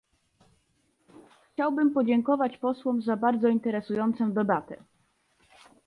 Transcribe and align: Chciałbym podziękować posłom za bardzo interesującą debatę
Chciałbym 1.53 1.91
podziękować 1.93 2.57
posłom 2.57 3.01
za 3.01 3.17
bardzo 3.17 3.47
interesującą 3.47 4.31
debatę 4.31 4.77